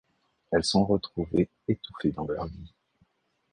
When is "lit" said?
2.45-2.73